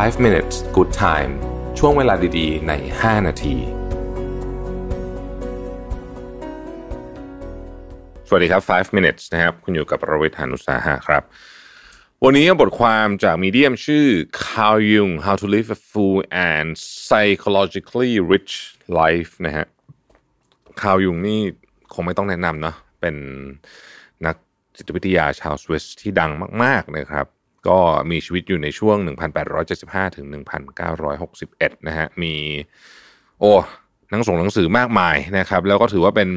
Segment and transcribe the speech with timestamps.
[0.00, 1.32] 5 minutes good time
[1.78, 3.56] ช่วงเวลาดีๆ ใน 5 นาที
[8.28, 11.22] สวัสดีครับ 5 minutes นะครับ คุณอยู่กับประวิทยานุสาหะครับ
[12.24, 14.06] วันนี้บทความจากมีเดียมชื่อ
[14.42, 16.18] Carl Jung How to Live a Full
[16.52, 16.68] and
[17.06, 18.54] Psychologically Rich
[19.00, 19.66] Life นะฮะ
[20.80, 21.40] Carl Jung นี่
[21.92, 23.16] คงไม่ต้องแนะนำเนาะ เป็น
[24.26, 24.36] นัก
[24.76, 26.30] จิตวิทยาชาวสวิสที่ดัง
[26.62, 27.28] มาก ๆ นะครับ
[27.68, 27.78] ก็
[28.10, 28.96] มีชีวิตอยู่ในช่วง
[29.56, 30.26] 1875 ถึง
[31.06, 32.34] 1961 นะฮะ มี
[33.40, 33.52] โอ้
[34.10, 36.30] หนังส่งหนังสือมากมายนะครับ แล้วก็ถือว่าเป็น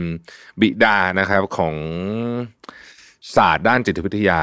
[0.61, 1.75] บิดานะครับของ
[3.35, 4.41] ศาสตร์ด้านจิตวิทยา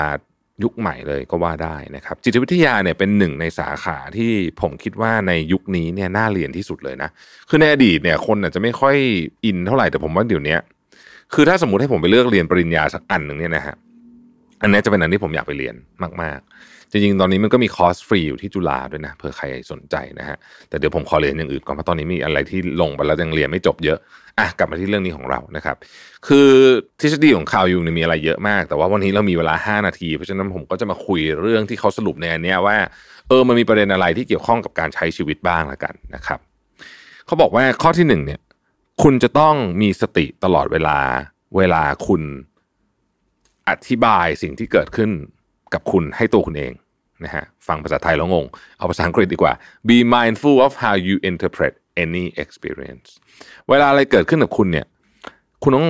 [0.62, 7.10] ยุคใหม่เลยก็ว่าได้นะครับ จิตวิทยาเนี่ยเป็นหนึ่งในสาขาที่ผมคิดว่าในยุคนี้เนี่ยน่าเรียนที่สุดเลยนะ
[7.48, 8.96] คือในอดีตเนี่ยคนอาจจะไม่ค่อย
[9.44, 10.56] อินเท่าไหร่แต่ผมว่าเดี๋ยวนี้
[11.34, 13.76] คือถ้าสมมติให้ผมไปเลือกเรียนปริญญาสักอันหนึ่งเนี่ยนะฮะ
[14.62, 15.74] อันนี้จะเป็นอันที่ผมอยากไปเรียน
[16.22, 20.36] มาก ๆ จริงๆ ตอนนี้มันก็มีคอร์สฟรีอยู่ที่จุฬาด้วยนะเผื่อใครสนใจนะฮะ
[20.68, 23.98] แต่เดี๋ยวผมขอเรียนอย่างอื่นก่อนเพราะตอนนี้มีอะไรที่ลงไปแล้วยังเรียนไม่จบเยอะ
[24.38, 25.76] อะกลับมาที่เรื่องนี้ของเรานะครับ
[26.26, 26.48] คือ
[27.00, 32.76] ทฤษฎีของข่าวยุงเนี่ยมีอะไรเยอะมาก แต่ว่าวันนี้เรามีเวลา 5 นาที เพราะฉะนั้นผมก็จะมาคุยเรื่องที่เขาสรุปในอันนี้ว่า
[33.28, 36.40] เออมันมีประเด็นอะไรที่เกี่ยวข้องกับการใช้ชีวิตบ้างละกันนะครับ
[37.26, 38.40] เขาบอกว่าข้อที่หนึ่งเนี่ย
[39.02, 40.98] คุณจะต้องมีสติตลอดเวลา
[41.56, 42.22] เวลาคุณ
[43.68, 45.10] อธิบายสิ่งที่เกิดขึ้น
[45.74, 46.72] กับคุณให้ตัวคุณเอง
[47.24, 48.46] นะฮะฟังภาษาไทยแล้วงง
[48.78, 49.52] เอาภาษาอังกฤษดีกว่า
[49.88, 51.72] be mindful of how you interpret
[52.04, 53.08] any experience
[53.68, 54.86] เวลาอะไรเกิดขึ้นกับคุณเนี่ย
[55.62, 55.88] คุณต้อง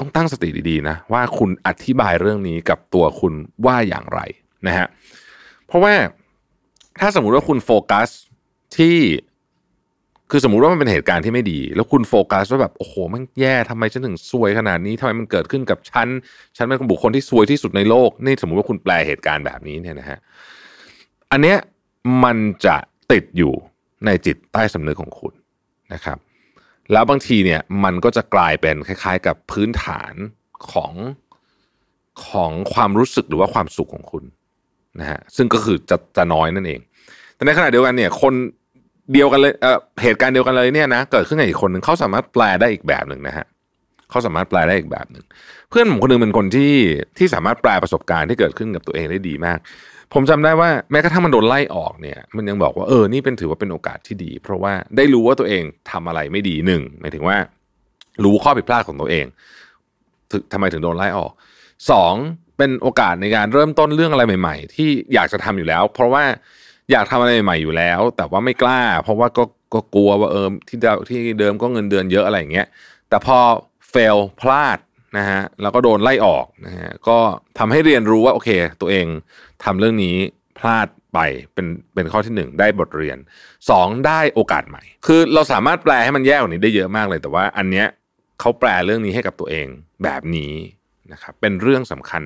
[0.00, 3.32] ต้องตั้งสติดีๆนะ ว่าคุณอธิบายเรื่องนี้กับตัวคุณ
[3.66, 4.20] ว่าอย่างไร
[4.66, 4.86] นะฮะ
[5.66, 5.94] เพราะว่า
[7.00, 8.08] ถ้าสมมุติว่าคุณโฟกัส
[8.78, 8.96] ที่
[10.30, 16.08] คือสมมุติว่ามันเป็นเหตุการณ์ที่ไม่ดี แล้วคุณโฟกัสว่าแบบโอ้โหมันแย่ทำไมฉันถึงซวยขนาดนี้ทำไมมันเกิดขึ้นกับฉัน
[16.56, 20.18] ฉันเป็นบุคคลที่ซวยที่สุดในโลกนี่สมมุติว่าคุณแปลเหตุการณ์แบบนี้เนี่ยนะฮะ
[21.30, 21.58] อันเนี้ย
[22.24, 22.76] มันจะ
[23.12, 23.54] ติดอยู่
[24.06, 25.32] ในจิตใต้สำนึกของคุณ
[25.94, 26.18] นะครับ
[26.92, 30.12] แล้วบางทีเนี่ยมันก็จะกลายเป็นคล้าย ๆ กับพื้นฐาน
[30.72, 30.92] ของ
[32.28, 34.24] ของความรู้สึกหรือว่าความสุขของคุณ
[35.00, 36.80] นะฮะซึ่งก็คือจะจะน้อยนั่นเอง
[37.34, 38.34] แต่ในขณะเดียวกันเนี่ยคน
[39.12, 43.46] เดียวกันเลยเอ่อเหตุการณ์เดียวกันเลยเนี่ยนะเกิดขึ้นกับอีกคนหนึ่งเขาสามารถแปลได้อีกแบบหนึ่งนะฮะ
[44.10, 45.24] เขาสามารถแปลได้อีกแบบหนึ่ง
[45.70, 46.74] เพื่อนผมคนหนึงเป็นคนที่
[47.18, 49.58] ที่สามารถแปลประสบการณ์ที่เกิดขึ้นกับตัวเองได้ดีมาก
[50.12, 57.36] ผมจำได้ว่าแม้กระทั่งมันโดนไล่ออกเนี่ย มันยังบอกว่าเออนี่เป็นถือว่าเป็นโอกาสที่ดี เพราะว่าได้รู้ว่าตัวเองทำอะไรไม่ดีหนึ่งหมายถึงว่า
[58.24, 59.26] รู้ข้อผิดพลาดของตัวเอง
[60.30, 61.32] ถึงทำไมถึงโดนไล่ออก
[61.90, 62.14] สอง
[62.58, 66.24] เป็นโอกาสในการเริ่มต้นเรื่องอะไรใหม่ ๆ ที่อยากจะทำอยู่แล้ว เพราะว่า
[66.92, 72.66] อยากทำอะไรใหม่ๆอยู่แล้ว แต่ว่าไม่กล้า เพราะว่าก็ก็กลัวว่าเออที่เดิมที่เดิมก็เงินเดือนเยอะอะไรอย่างเงี้ย
[73.08, 73.38] แต่พอ
[73.90, 74.78] เฟลพลาด
[75.18, 77.18] นะฮะแล้วก็โดนไล่ออกนะฮะก็
[77.58, 79.06] ทำให้เรียนรู้ว่าโอเค ตัวเอง
[79.64, 80.16] ทำเรื่องนี้
[80.58, 81.18] พลาดไป
[81.54, 83.18] เป็นเป็นข้อที่หนึ่งได้บทเรียน
[83.70, 87.86] สองได้โอกาสใหม่ คือเราสามารถแปลให้มันแย่กว่านี้ได้เยอะมากเลย แต่ว่าอันเนี้ย
[88.40, 89.66] เขาแปลเรื่องนี้ให้กับตัวเอง
[90.02, 90.52] แบบนี้
[91.12, 92.22] นะครับเป็นเรื่องสำคัญ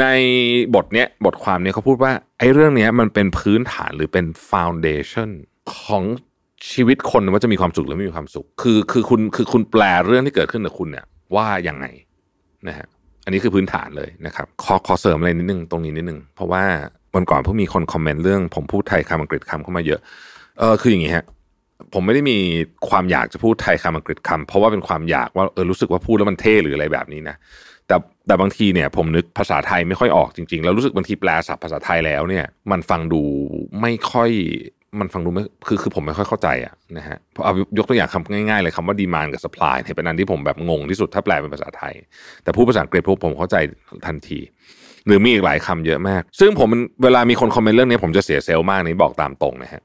[0.00, 0.04] ใน
[0.74, 5.30] บทเนี้ยบทความเนี้ยเขาพูดว่าไอ้เรื่องเนี้ยมันเป็นพื้นฐานหรือเป็น foundation
[5.76, 6.04] ของ
[6.72, 11.86] ชีวิตคนว่าจะมีความสุขหรือไม่มีความสุข คือคือคุณคือคุณแปลเรื่องที่เกิดขึ้นกับคุณเนี่ยว่าอยังไง
[12.68, 12.86] นะฮะ
[13.24, 16.64] อันนี้คือพื้นฐานเลยนะครับขอขอเสริมอะไรนิดนึงตรงนี้นิดนึงเพราะว่า
[17.14, 20.00] วันก่อนเพิ่งมีคนคอมเมนต์เรื่องผมพูดไทยคำอังกฤษคำเข้ามาเยอะ
[20.58, 21.24] เออคืออย่างงี้ฮะ
[21.94, 22.38] ผมไม่ได้มี
[22.88, 27.36] ความอยากจะพูดไทยคำอังกฤษคำเพราะว่าเป็นความอยากว่าเออรู้สึกว่าพูดแล้วมันเท่หรืออะไรแบบนี้นะ
[27.88, 33.22] แต่แต่บางทีเนี่ยผมนึกภาษาไทยไม่ค่อยออกจริงๆ แล้วรู้สึกบางทีแปลศัพท์ภาษาไทยแล้วเนี่ยมันฟังดู
[33.80, 34.30] ไม่ค่อย
[35.00, 41.94] มันฟังดูไม่คือคือผมไม่ค่อยเข้าใจอะนะฮะเพราะเอายกตัวอย่างคำง่ายๆเลยคำว่าดีมานกับสป라이เนี่ยเป็นอันที่ผมแบบงงที่สุดถ้าแปลเป็นภาษาไทย
[42.42, 43.56] แต่พูดภาษาอังกฤษพวกผมเข้าใจ
[44.06, 44.38] ทันที
[45.06, 46.68] หรือมีอีกหลายคำเยอะมาก ซึ่งผม
[47.04, 49.82] เวลามีคนคอมเมนต์เรื่องนี้ผมจะเสียเซลล์มากนี่บอกตามตรงนะฮะ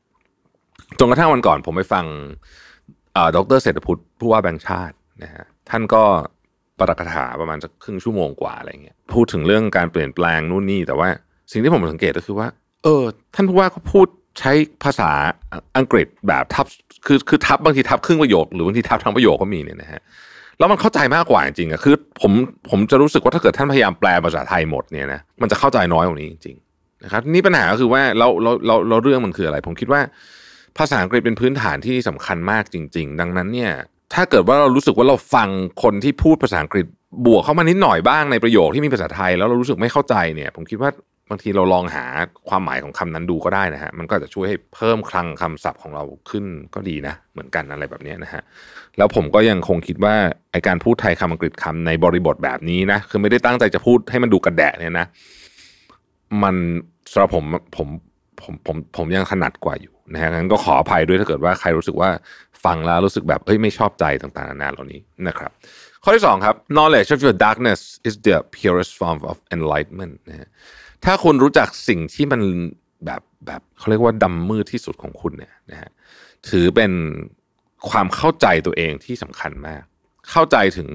[1.00, 2.06] จนกระทั่งวันก่อนผมไปฟัง
[3.36, 6.04] ดรเศรษฐพุทธผู้ว่าแบงค์ชาตินะฮะท่านก็
[6.80, 11.10] ประกถาประมาณสักครึ่งชั่วโมงกว่าอะไรเงี้ยพูดถึงเรื่องการเปลี่ยนแปลงนู่นนี่แต่ว่า
[11.52, 12.48] สิ่งที่ผมสังเกตก็คือว่า
[12.84, 13.04] เออ
[13.36, 14.08] ท่านผู้ว่าเขาพูด
[14.40, 14.52] ใช้
[14.84, 15.12] ภาษา
[15.78, 16.66] อังกฤษแบบทับ
[17.06, 20.02] คือคือทับบางทีทับครึ่งประโยค หรือบางทีทับทั้งประโยคก็มีเนี่ยนะฮะ
[20.60, 22.32] แล้วมันเข้าใจมากกว่าจริงๆอะคือ ผม
[22.70, 30.02] ผมจะรู้สึกว่าถ้าเกิดท่านพยายามแปลภาษาไทยหมดเนี่ยนะมันจะเข้าใจน้อยกว่านี้จริงๆนะครับนี่ปัญหาก็คือว่าเราเราเราเราเรื่องมันคืออะไร ผมคิดว่า
[30.78, 33.72] ภาษาอังกฤษเป็นพื้นฐานที่สำคัญมากจริง ๆ ดังนั้นเนี่ย
[34.14, 35.50] ถ้าเกิดว่าเรารู้สึกว่าเราฟัง
[35.84, 36.86] คนที่พูดภาษาอังกฤษ
[37.26, 40.92] บวกเข้ามานิดหน่อยบ้างในประโยคที่มีภาษาไทย แล้วเรารู้สึกไม่เข้าใจเนี่ย ผมคิดว่า
[41.30, 42.06] บางทีเราลองหา
[42.50, 46.46] ความหมายของคำนั้นดูก็ได้นะฮะมันก็จะช่วยให้เพิ่มคลังคำศัพท์ของเราขึ้น
[46.76, 48.42] ก็ดีนะ เหมือนกันอะไรแบบนี้นะฮะ
[48.98, 50.16] แล้วผมก็ยังคงคิดว่า
[50.52, 55.08] ไอการพูดไทยคำอังกฤษคำในบริบทแบบนี้นะคือไม่ได้ตั้งใจจะพูดให้มันดูกระแดะเนี่ยนะ
[56.44, 56.56] มัน
[57.12, 57.46] สำหรับผม
[57.78, 57.88] ผม
[58.42, 62.10] ผมผมผมยังถนัดกว่าอยู่นะฮะงั้นก็ขออภัยด้วยถ้าเกิดว่าใครรู้สึกว่า
[62.66, 65.52] ฟังแล้วรู้สึกแบบเอ้ยไม่ชอบใจต่างๆนานาเหล่านี้นะครับ
[66.04, 70.48] ข้อที่สองครับ knowledge of your darkness is the purest form of enlightenment นะฮะ
[71.06, 72.42] ถ้าคุณรู้จักสิ่งที่มัน
[73.06, 75.90] แบบแบบเขาเรียกว่าดำมืดที่สุดของคุณเนี่ยนะฮะ
[76.50, 76.92] ถือเป็น
[77.90, 79.84] ความเข้าใจตัวเองที่สำคัญมาก
[80.32, 80.90] เข้าใจถึง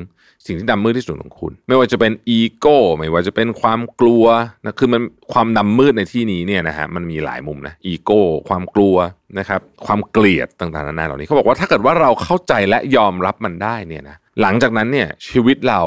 [0.46, 4.24] สิ่งที่ดำมืดที่สุดของคุณ ไม่ว่าจะเป็นอีโก้ไม่ว่าจะเป็นความกลัว
[4.64, 5.02] นะคือมัน
[5.32, 8.96] ความดำมืดในที่นี้เนี่ยนะฮะมันมีหลายมุมนะอีโก้ความกลัว
[9.38, 15.82] นะครับความเกลียดต่างๆนานาเหล่านี้เขาบอกว่าถ้าเกิดว่าเราเข้าใจและยอมรับมันได้เนี่ยนะหลังจากนั้นเนี่ยชีวิตเรา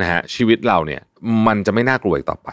[0.00, 1.00] นะฮะชีวิตเราเนี่ย
[1.46, 2.50] มันจะไม่น่ากลัวอีกต่อไป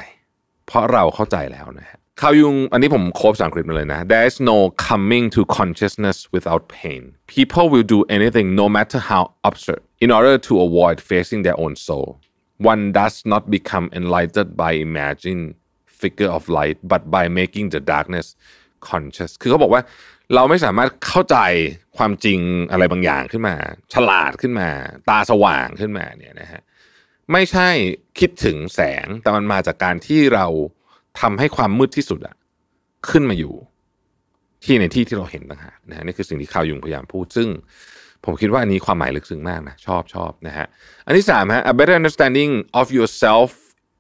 [0.67, 4.57] เพราะเราเข้าใจแล้วนะฮะ คาวยุงอันนี้ผมโคบสังกฤษมาเลยนะ there is no
[4.88, 7.01] coming to consciousness without pain
[7.36, 11.74] people will do anything no matter how absurd in order to avoid facing their own
[11.88, 12.07] soul
[12.71, 15.42] one does not become enlightened by imagine
[16.01, 18.27] figure of light but by making the darkness
[18.89, 19.81] conscious คือเขาบอกว่า
[20.36, 21.38] เราไม่สามารถเข้าใจ
[21.98, 22.39] ความจริง
[22.71, 23.56] อะไรบางอย่างขึ้นมา
[23.94, 24.69] ฉลาดขึ้นมา
[25.10, 26.62] ตาสว่างขึ้นมาเนี่ยนะฮะ
[27.31, 27.69] ไม่ใช่
[28.19, 30.48] คิดถึงแสงแต่มันมาจากการที่เรา
[31.21, 32.36] ทำให้ความมืดที่สุดอะ
[33.10, 33.54] ขึ้นมาอยู่
[34.63, 37.48] ที่ในที่ที่เราเห็นต่างหากนะฮะนี่คือสิ่งที่ข่าวยุงพยายามพูด ซึ่ง
[38.25, 40.68] ผมคิดว่าอันนี้ความหมายลึกซึ้งมากนะ ชอบชอบนะฮะ
[41.06, 43.50] อันที่สามฮะ a better understanding of yourself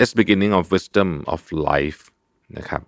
[0.03, 2.01] is beginning of wisdom of life
[2.57, 2.81] นะครับ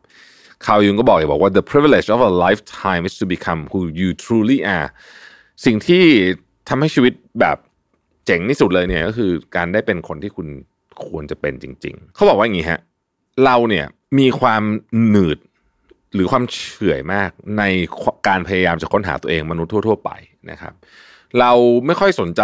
[0.65, 4.89] ข่าวยุงก็บอกเลยบอกว่า the privilege of a lifetime is to become who you truly are
[5.65, 6.03] สิ่งที่
[6.69, 7.57] ทำให้ชีวิตแบบ
[8.25, 10.47] เจ๋งที่สุดเลยเนี่ยก็คือการได้เป็นคนที่คุณ
[11.07, 12.79] ควรจะเป็นจริง ๆ เขาบอกว่าอย่างนี้ฮะ
[13.43, 13.85] เราเนี่ย
[14.17, 14.63] มีความ
[15.09, 15.37] หนืด
[16.13, 17.63] หรือความเฉื่อยมากใน
[18.27, 20.11] การพยายามจะค้นหาตัวเองมนุษย์ทั่ว ๆ ไป
[20.51, 20.73] นะครับ
[21.39, 21.51] เรา
[21.85, 22.43] ไม่ค่อยสนใจ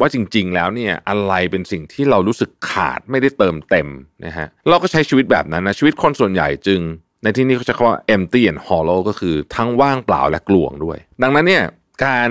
[0.00, 3.88] ว่าจริง ๆ แล้วเนี่ยอะไรเป็นสิ่งที่เรารู้สึกขาดไม่ได้เติมเต็ม
[4.26, 6.80] นะฮะเราก็ใช้ชีวิตแบบนั้นนะชีวิตคนส่วนใหญ่จึง
[7.22, 11.64] ในที่นี้เขาจะคำว่า empty and hollow ก็คือทั้งว่างเปล่าและกลวงด้วย ดังนั้นเนี่ย
[12.04, 12.30] การ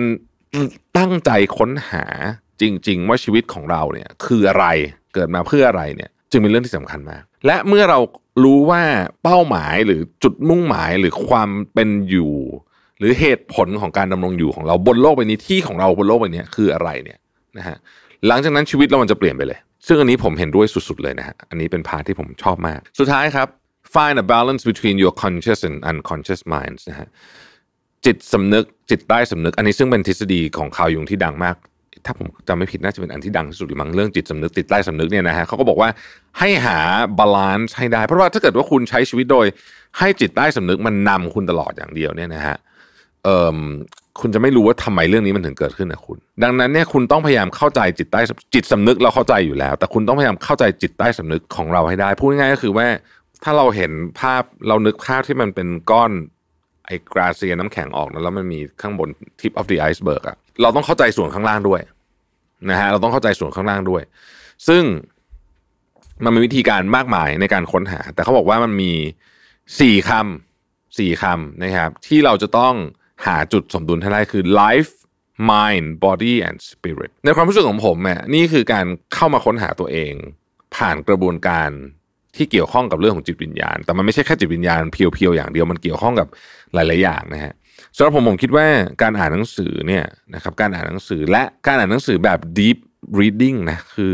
[0.98, 2.06] ตั้งใจค้นหา
[2.62, 4.66] จริง ๆ ว่าชีวิตของเราเนี่ยคืออะไร
[5.14, 8.00] เกิดมาเพื่ออะไรเนี่ยจึงเป็นเรื่องที่สำคัญมาก และเมื่อเรา
[8.44, 8.84] รู้ว่า
[9.24, 12.34] เป้าหมายหรือจุดมุ่งหมายหรือความเป็นอยู่
[13.00, 17.20] หรือเหตุผลของการดำรงอยู่ของเราบนโลกใบนี้ที่ของเราบนโลกใบนี้คืออะไรเนี่ย
[17.58, 17.78] นะฮะ
[18.28, 23.48] หลังจากนั้นชีวิตเรามันจะเปลี่ยนไปเลย ซึ่งอันนี้ผมเห็นด้วยสุดๆเลยนะฮะอันนี้เป็น part ที่ผมชอบมาก สุดท้ายครับ
[23.96, 27.08] find a balance between your conscious and unconscious minds นะฮะ
[28.06, 31.56] จิตสำนึกจิตใต้สำนึก อันนี้ซึ่งเป็นทฤษฎีของคาร์ล ยุงที่ดังมาก
[32.06, 35.90] ถ้าผมจำไม่ผิดน่าจะเป็นอันที่ดังที่สุดหรือมั้งเรื่องจิตสำนึกจิตใต้สำนึกเนี่ยนะฮะเขาก็บอกว่า
[36.40, 36.78] ให้หา
[37.20, 39.46] balance ให้ได้ เพราะว่าถ้าเกิดว่าคุณใช้ชีวิตโดย
[40.00, 42.58] ให้จิตใต้สำนึกมันนำคุณตลอดอย่างเดียวเนี่ยนะฮะ
[43.24, 43.58] เอ่อ
[44.20, 48.22] คุณจะไม่รู้ว่าทำไมเรื่องนี้มันถึงเกิดขึ้นนะคุณ ดังนั้นเนี่ยคุณต้องพยายามเข้าใจจิตใต้
[48.54, 52.88] จิตสำนึกเราเข้าใจอยู่แล้ว แต่คุณต้องพยายามเข้าใจจิตใต้สำนึกของเราให้ได้พูดง่ายก็คือว่า
[53.44, 56.12] ถ้าเราเห็นภาพเรานึกภาพที่มันเป็นก้อน
[56.90, 59.10] ไอ้กราเซียน้ำแข็งออกนะแล้วมันมีข้างบน
[59.40, 61.82] tip of the iceberg อะเราต้องเข้าใจส่วนข้างล่างด้วย
[62.70, 64.02] นะฮะเราต้องเข้าใจส่วนข้างล่างด้วย
[64.68, 64.84] ซึ่ง
[66.24, 68.94] มันมีวิธีการมากมายในการค้นหา แต่เขาบอกว่ามันมี
[69.80, 72.74] สี่คำสี่คำนะครับ ที่เราจะต้อง
[73.26, 74.92] หาจุดสมดุลให้ได้คือ life
[75.52, 80.14] mind body and spirit ในความรู้สึกของผมเนี่ยนี่คือการเข้ามาค้นหาตัวเอง
[80.76, 81.70] ผ่านกระบวนการ
[82.36, 86.28] ที่เกี่ยวข้องกับเรื่องของจิตวิญญาณ แต่มันไม่ใช่แค่จิตวิญญาณ pure ๆอย่างเดียวมันเกี่ยวข้องกับ
[86.74, 87.54] หลายๆอย่างนะฮะ
[87.96, 88.66] สำหรับผมผมคิดว่า
[89.02, 90.06] การอ่านหนังสือเนี่ย
[90.36, 92.78] นะครับการอ่านหนังสือและการอ่านหนังสือแบบ deep
[93.20, 94.12] reading นะคือ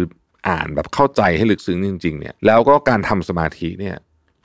[0.50, 3.96] อ่านแบบเข้าใจให้ลึกซึ้งจริง ๆ เนี่ย แล้วก็การทำสมาธิเนี่ย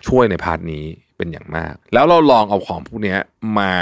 [0.07, 0.85] ช่วยใน part นี้
[1.17, 3.17] เป็นอย่างมาก แล้วเราลองเอาของพวกนี้
[3.59, 3.73] มา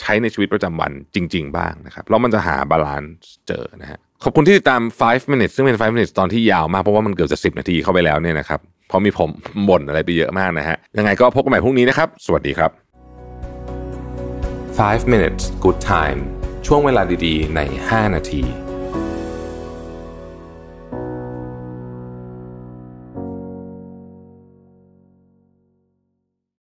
[0.00, 9.30] ใช้ในชีวิตประจำวันจริง ๆ บ้างนะครับแล้วมันจะหา balance เจอนะฮะขอบคุณที่ติดตาม 5 minutes ซึ่งเป็น 5 minutes ตอนที่ยาวมาก เพราะว่ามันเกือบจะ 10 นาทีเข้าไปแล้วเนี่ยนะครับ เพราะมีผม
[9.68, 12.70] บ่นอะไรไปเยอะมากนะฮะ ยังไงก็พบกันใหม่พรุ่งนี้นะครับ สวัสดีครับ
[14.80, 16.20] 5 minutes good time
[16.66, 18.65] ช่วงเวลาดีๆ ใน 5 นาที